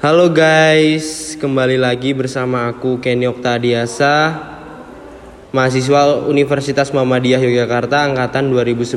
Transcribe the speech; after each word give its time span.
Halo 0.00 0.32
guys, 0.32 1.36
kembali 1.36 1.76
lagi 1.76 2.16
bersama 2.16 2.72
aku 2.72 3.04
Kenny 3.04 3.28
Oktadiasa 3.28 4.32
Mahasiswa 5.52 6.24
Universitas 6.24 6.88
Muhammadiyah 6.88 7.36
Yogyakarta 7.36 8.08
Angkatan 8.08 8.48
2019 8.48 8.96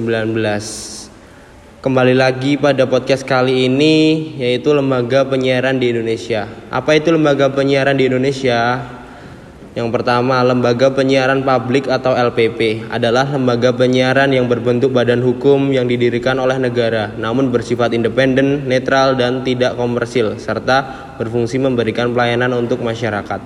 Kembali 1.84 2.16
lagi 2.16 2.56
pada 2.56 2.88
podcast 2.88 3.28
kali 3.28 3.68
ini 3.68 4.32
Yaitu 4.40 4.72
Lembaga 4.72 5.28
Penyiaran 5.28 5.76
di 5.76 5.92
Indonesia 5.92 6.48
Apa 6.72 6.96
itu 6.96 7.12
Lembaga 7.12 7.52
Penyiaran 7.52 8.00
di 8.00 8.08
Indonesia? 8.08 8.80
Yang 9.74 9.90
pertama, 9.90 10.46
lembaga 10.46 10.94
penyiaran 10.94 11.42
publik 11.42 11.90
atau 11.90 12.14
LPP 12.14 12.86
adalah 12.94 13.26
lembaga 13.26 13.74
penyiaran 13.74 14.30
yang 14.30 14.46
berbentuk 14.46 14.94
badan 14.94 15.26
hukum 15.26 15.74
yang 15.74 15.90
didirikan 15.90 16.38
oleh 16.38 16.62
negara, 16.62 17.10
namun 17.18 17.50
bersifat 17.50 17.90
independen, 17.98 18.70
netral, 18.70 19.18
dan 19.18 19.42
tidak 19.42 19.74
komersil, 19.74 20.38
serta 20.38 21.10
berfungsi 21.18 21.58
memberikan 21.58 22.14
pelayanan 22.14 22.54
untuk 22.54 22.86
masyarakat. 22.86 23.42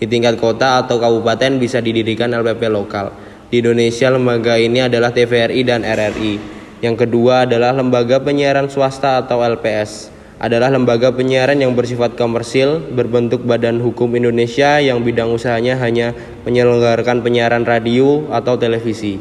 Di 0.00 0.08
tingkat 0.08 0.40
kota 0.40 0.80
atau 0.80 0.96
kabupaten 0.96 1.60
bisa 1.60 1.84
didirikan 1.84 2.32
LPP 2.32 2.64
lokal. 2.72 3.12
Di 3.52 3.60
Indonesia, 3.60 4.08
lembaga 4.08 4.56
ini 4.56 4.88
adalah 4.88 5.12
TVRI 5.12 5.68
dan 5.68 5.84
RRI. 5.84 6.34
Yang 6.80 6.96
kedua 7.04 7.44
adalah 7.44 7.76
lembaga 7.76 8.24
penyiaran 8.24 8.72
swasta 8.72 9.20
atau 9.20 9.44
LPS 9.44 10.17
adalah 10.38 10.70
lembaga 10.70 11.10
penyiaran 11.10 11.58
yang 11.58 11.74
bersifat 11.74 12.14
komersil 12.14 12.78
berbentuk 12.94 13.42
Badan 13.42 13.82
Hukum 13.82 14.14
Indonesia 14.14 14.78
yang 14.78 15.02
bidang 15.02 15.34
usahanya 15.34 15.74
hanya 15.82 16.14
menyelenggarakan 16.46 17.26
penyiaran 17.26 17.66
radio 17.66 18.30
atau 18.30 18.54
televisi. 18.54 19.18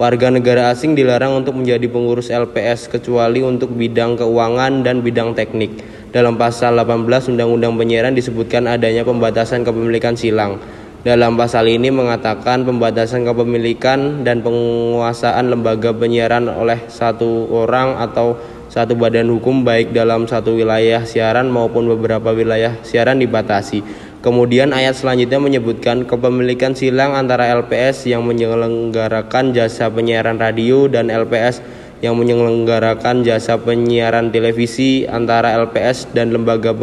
Warga 0.00 0.32
negara 0.32 0.72
asing 0.72 0.96
dilarang 0.96 1.36
untuk 1.44 1.54
menjadi 1.54 1.86
pengurus 1.86 2.32
LPS 2.32 2.90
kecuali 2.90 3.44
untuk 3.44 3.76
bidang 3.76 4.18
keuangan 4.18 4.82
dan 4.82 5.04
bidang 5.04 5.36
teknik. 5.36 5.84
Dalam 6.10 6.34
pasal 6.40 6.74
18 6.80 7.30
Undang-Undang 7.30 7.74
Penyiaran 7.78 8.14
disebutkan 8.16 8.66
adanya 8.66 9.06
pembatasan 9.06 9.62
kepemilikan 9.62 10.18
silang. 10.18 10.58
Dalam 11.04 11.36
pasal 11.36 11.68
ini 11.68 11.92
mengatakan 11.92 12.64
pembatasan 12.64 13.28
kepemilikan 13.28 14.24
dan 14.24 14.40
penguasaan 14.40 15.52
lembaga 15.52 15.92
penyiaran 15.92 16.48
oleh 16.48 16.88
satu 16.88 17.52
orang 17.52 18.00
atau 18.00 18.40
satu 18.74 18.98
badan 18.98 19.30
hukum 19.30 19.62
baik 19.62 19.94
dalam 19.94 20.26
satu 20.26 20.58
wilayah 20.58 21.06
siaran 21.06 21.46
maupun 21.46 21.86
beberapa 21.94 22.34
wilayah 22.34 22.74
siaran 22.82 23.22
dibatasi. 23.22 23.86
Kemudian 24.18 24.74
ayat 24.74 24.98
selanjutnya 24.98 25.38
menyebutkan 25.38 26.02
kepemilikan 26.02 26.74
silang 26.74 27.14
antara 27.14 27.54
LPS 27.54 28.10
yang 28.10 28.26
menyelenggarakan 28.26 29.54
jasa 29.54 29.86
penyiaran 29.94 30.42
radio 30.42 30.90
dan 30.90 31.06
LPS 31.06 31.62
yang 32.02 32.18
menyelenggarakan 32.18 33.22
jasa 33.22 33.62
penyiaran 33.62 34.34
televisi 34.34 35.06
antara 35.06 35.54
LPS 35.54 36.10
dan 36.10 36.34
lembaga 36.34 36.74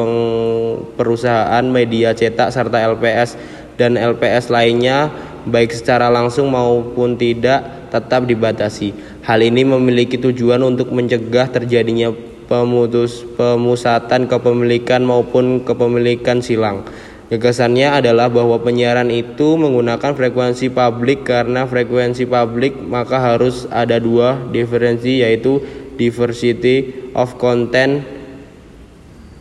perusahaan 0.96 1.66
media 1.68 2.16
cetak 2.16 2.56
serta 2.56 2.88
LPS 2.88 3.36
dan 3.76 4.00
LPS 4.00 4.48
lainnya 4.48 5.12
baik 5.44 5.76
secara 5.76 6.08
langsung 6.08 6.56
maupun 6.56 7.20
tidak 7.20 7.81
tetap 7.92 8.24
dibatasi. 8.24 8.96
Hal 9.28 9.44
ini 9.44 9.68
memiliki 9.68 10.16
tujuan 10.16 10.64
untuk 10.64 10.96
mencegah 10.96 11.52
terjadinya 11.52 12.16
pemutus 12.48 13.28
pemusatan 13.36 14.32
kepemilikan 14.32 15.04
maupun 15.04 15.68
kepemilikan 15.68 16.40
silang. 16.40 16.88
Gagasannya 17.32 18.04
adalah 18.04 18.28
bahwa 18.28 18.60
penyiaran 18.60 19.08
itu 19.08 19.56
menggunakan 19.56 20.12
frekuensi 20.20 20.68
publik 20.68 21.24
karena 21.24 21.64
frekuensi 21.64 22.28
publik 22.28 22.76
maka 22.76 23.24
harus 23.24 23.72
ada 23.72 24.04
dua 24.04 24.36
diferensi 24.52 25.24
yaitu 25.24 25.64
diversity 25.96 27.08
of 27.16 27.40
content 27.40 28.04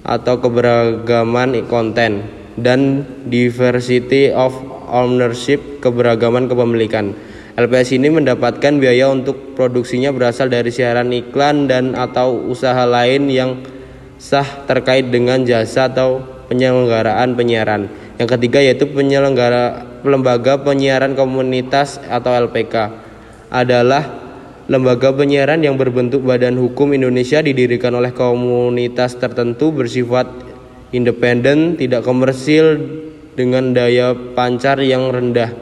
atau 0.06 0.38
keberagaman 0.38 1.66
konten 1.66 2.30
dan 2.54 3.02
diversity 3.26 4.30
of 4.30 4.54
ownership 4.86 5.82
keberagaman 5.82 6.46
kepemilikan. 6.46 7.18
LPS 7.60 8.00
ini 8.00 8.08
mendapatkan 8.08 8.80
biaya 8.80 9.12
untuk 9.12 9.52
produksinya 9.52 10.08
berasal 10.16 10.48
dari 10.48 10.72
siaran 10.72 11.12
iklan 11.12 11.68
dan 11.68 11.92
atau 11.92 12.48
usaha 12.48 12.88
lain 12.88 13.28
yang 13.28 13.60
sah 14.16 14.64
terkait 14.64 15.12
dengan 15.12 15.44
jasa 15.44 15.92
atau 15.92 16.24
penyelenggaraan 16.48 17.36
penyiaran. 17.36 17.92
Yang 18.16 18.28
ketiga 18.40 18.64
yaitu 18.64 18.88
penyelenggara 18.88 19.84
lembaga 20.08 20.56
penyiaran 20.64 21.12
komunitas 21.12 22.00
atau 22.08 22.32
LPK 22.32 22.96
adalah 23.52 24.08
lembaga 24.64 25.12
penyiaran 25.12 25.60
yang 25.60 25.76
berbentuk 25.76 26.24
badan 26.24 26.56
hukum 26.56 26.96
Indonesia 26.96 27.44
didirikan 27.44 27.92
oleh 27.92 28.16
komunitas 28.16 29.20
tertentu 29.20 29.68
bersifat 29.68 30.32
independen, 30.96 31.76
tidak 31.76 32.08
komersil 32.08 32.80
dengan 33.36 33.76
daya 33.76 34.12
pancar 34.14 34.80
yang 34.82 35.12
rendah, 35.12 35.54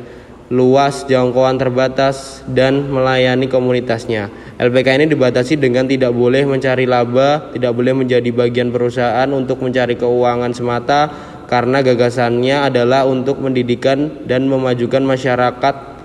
luas, 0.49 1.05
jangkauan 1.05 1.61
terbatas, 1.61 2.41
dan 2.49 2.89
melayani 2.89 3.49
komunitasnya. 3.49 4.33
LPK 4.57 4.97
ini 5.01 5.07
dibatasi 5.13 5.61
dengan 5.61 5.85
tidak 5.85 6.17
boleh 6.17 6.49
mencari 6.49 6.89
laba, 6.89 7.53
tidak 7.53 7.73
boleh 7.77 7.93
menjadi 7.93 8.29
bagian 8.33 8.73
perusahaan 8.73 9.29
untuk 9.31 9.61
mencari 9.61 9.95
keuangan 10.01 10.53
semata, 10.57 11.13
karena 11.49 11.81
gagasannya 11.85 12.69
adalah 12.69 13.05
untuk 13.05 13.41
mendidikan 13.41 14.25
dan 14.25 14.49
memajukan 14.49 15.05
masyarakat 15.05 15.98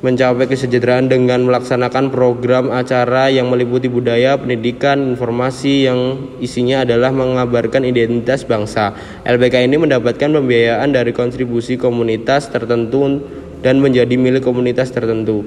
mencapai 0.00 0.48
kesejahteraan 0.48 1.12
dengan 1.12 1.44
melaksanakan 1.44 2.08
program 2.08 2.72
acara 2.72 3.28
yang 3.28 3.52
meliputi 3.52 3.92
budaya, 3.92 4.40
pendidikan, 4.40 5.12
informasi 5.12 5.92
yang 5.92 6.00
isinya 6.40 6.88
adalah 6.88 7.12
mengabarkan 7.12 7.84
identitas 7.84 8.48
bangsa. 8.48 8.96
LPK 9.28 9.68
ini 9.68 9.76
mendapatkan 9.76 10.32
pembiayaan 10.32 10.96
dari 10.96 11.12
kontribusi 11.12 11.76
komunitas 11.76 12.48
tertentu 12.48 13.20
dan 13.60 13.84
menjadi 13.84 14.16
milik 14.16 14.40
komunitas 14.40 14.88
tertentu. 14.88 15.44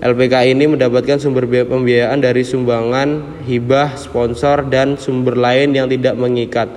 LPK 0.00 0.54
ini 0.54 0.70
mendapatkan 0.70 1.18
sumber 1.18 1.44
pembiayaan 1.44 2.22
dari 2.22 2.46
sumbangan, 2.46 3.42
hibah, 3.44 3.98
sponsor, 3.98 4.70
dan 4.70 4.96
sumber 4.96 5.34
lain 5.34 5.74
yang 5.74 5.90
tidak 5.90 6.14
mengikat. 6.14 6.70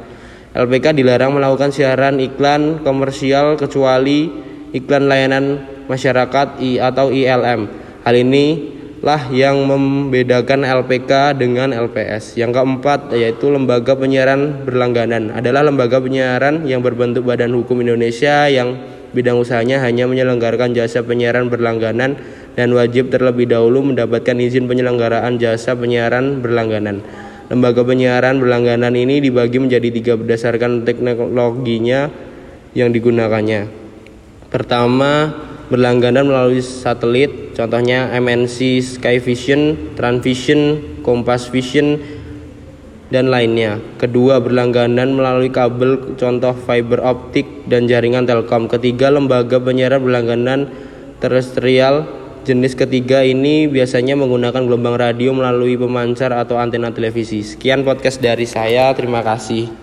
LPK 0.57 0.97
dilarang 0.97 1.38
melakukan 1.38 1.69
siaran 1.69 2.18
iklan 2.19 2.81
komersial 2.81 3.56
kecuali 3.56 4.28
iklan 4.74 5.07
layanan 5.07 5.72
masyarakat 5.88 6.59
I 6.59 6.79
atau 6.79 7.09
ILM. 7.11 7.67
Hal 8.03 8.16
ini 8.19 8.73
lah 9.03 9.27
yang 9.35 9.67
membedakan 9.67 10.63
LPK 10.63 11.35
dengan 11.35 11.75
LPS. 11.75 12.39
Yang 12.39 12.55
keempat 12.55 13.11
yaitu 13.11 13.51
lembaga 13.51 13.99
penyiaran 13.99 14.63
berlangganan 14.63 15.35
adalah 15.35 15.67
lembaga 15.67 15.99
penyiaran 15.99 16.63
yang 16.63 16.79
berbentuk 16.79 17.27
Badan 17.27 17.51
Hukum 17.51 17.83
Indonesia 17.83 18.47
yang 18.47 18.79
bidang 19.11 19.38
usahanya 19.38 19.83
hanya 19.83 20.07
menyelenggarakan 20.07 20.71
jasa 20.71 21.03
penyiaran 21.03 21.51
berlangganan 21.51 22.15
dan 22.55 22.69
wajib 22.71 23.11
terlebih 23.11 23.45
dahulu 23.45 23.94
mendapatkan 23.94 24.39
izin 24.39 24.71
penyelenggaraan 24.71 25.35
jasa 25.35 25.75
penyiaran 25.75 26.39
berlangganan. 26.39 27.03
Lembaga 27.51 27.83
penyiaran 27.83 28.39
berlangganan 28.39 28.95
ini 28.95 29.19
dibagi 29.19 29.59
menjadi 29.59 29.91
tiga 29.91 30.13
berdasarkan 30.15 30.88
teknologinya 30.88 32.07
yang 32.71 32.89
digunakannya. 32.89 33.67
Pertama, 34.47 35.33
berlangganan 35.73 36.29
melalui 36.29 36.61
satelit, 36.61 37.57
contohnya 37.57 38.13
MNC 38.13 38.78
Skyvision, 39.01 39.94
Transvision, 39.97 40.78
Kompas 41.01 41.50
Vision, 41.50 41.97
dan 43.09 43.34
lainnya. 43.34 43.81
Kedua, 43.97 44.38
berlangganan 44.38 45.17
melalui 45.17 45.50
kabel, 45.50 46.13
contoh 46.13 46.53
fiber 46.53 47.01
optik 47.01 47.66
dan 47.66 47.89
jaringan 47.89 48.29
telkom. 48.29 48.69
Ketiga, 48.69 49.09
lembaga 49.09 49.57
penyiaran 49.57 50.01
berlangganan 50.06 50.69
terestrial. 51.17 52.06
Jenis 52.44 52.75
ketiga 52.75 53.23
ini 53.23 53.72
biasanya 53.72 54.19
menggunakan 54.19 54.67
gelombang 54.67 55.00
radio 55.00 55.31
melalui 55.31 55.79
pemancar 55.79 56.35
atau 56.35 56.59
antena 56.59 56.91
televisi. 56.91 57.39
Sekian 57.39 57.88
podcast 57.88 58.19
dari 58.19 58.44
saya, 58.44 58.91
terima 58.91 59.23
kasih. 59.23 59.82